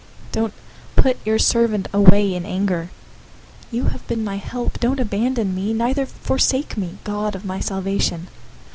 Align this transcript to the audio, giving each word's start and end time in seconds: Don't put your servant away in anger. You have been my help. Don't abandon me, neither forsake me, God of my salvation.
Don't 0.31 0.55
put 0.95 1.17
your 1.23 1.37
servant 1.37 1.87
away 1.93 2.33
in 2.33 2.43
anger. 2.43 2.89
You 3.69 3.89
have 3.89 4.07
been 4.07 4.23
my 4.23 4.37
help. 4.37 4.79
Don't 4.79 4.99
abandon 4.99 5.53
me, 5.53 5.73
neither 5.75 6.07
forsake 6.07 6.75
me, 6.75 6.97
God 7.03 7.35
of 7.35 7.45
my 7.45 7.59
salvation. 7.59 8.27